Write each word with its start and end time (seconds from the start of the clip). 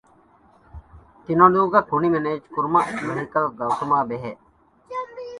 ތިނަދޫގައި 1.23 1.87
ކުނި 1.89 2.07
މެނޭޖްކުރުމަށް 2.13 2.91
ވެހިކަލް 3.07 3.49
ގަތުމާއި 3.57 4.05
ބެހޭ 4.09 4.31